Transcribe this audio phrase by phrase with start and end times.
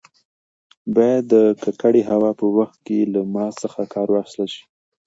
[0.95, 4.63] باید د ککړې هوا په وخت کې له ماسک څخه کار واخیستل شي.